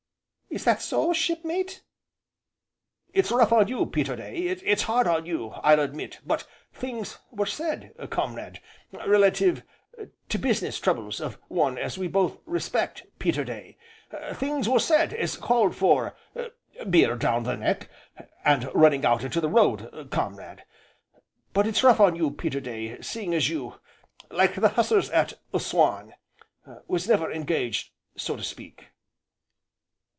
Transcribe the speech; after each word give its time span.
"Is 0.53 0.65
that 0.65 0.81
so, 0.81 1.13
shipmate?" 1.13 1.81
"It's 3.13 3.31
rough 3.31 3.53
on 3.53 3.69
you, 3.69 3.85
Peterday 3.85 4.41
it's 4.47 4.81
hard 4.83 5.07
on 5.07 5.25
you, 5.25 5.51
I'll 5.51 5.79
admit, 5.79 6.19
but 6.25 6.45
things 6.73 7.19
were 7.31 7.45
said, 7.45 7.95
comrade 8.09 8.59
relative 9.07 9.63
to 10.27 10.37
business 10.37 10.77
troubles 10.77 11.21
of 11.21 11.35
one 11.47 11.77
as 11.77 11.97
we 11.97 12.09
both 12.09 12.37
respect, 12.45 13.05
Peterday, 13.17 13.77
things 14.33 14.67
was 14.67 14.83
said 14.83 15.13
as 15.13 15.37
called 15.37 15.73
for 15.73 16.17
beer 16.89 17.15
down 17.15 17.43
the 17.43 17.55
neck, 17.55 17.89
and 18.43 18.69
running 18.75 19.05
out 19.05 19.23
into 19.23 19.39
the 19.39 19.47
road, 19.47 20.09
comrade. 20.11 20.65
But 21.53 21.65
it's 21.65 21.81
rough 21.81 22.01
on 22.01 22.17
you, 22.17 22.29
Peterday 22.29 23.01
seeing 23.01 23.33
as 23.33 23.47
you 23.47 23.75
like 24.29 24.55
the 24.59 24.67
Hussars 24.67 25.09
at 25.11 25.31
Assuan 25.53 26.11
was 26.89 27.07
never 27.07 27.31
engaged, 27.31 27.91
so 28.17 28.35
to 28.35 28.43
speak." 28.43 28.87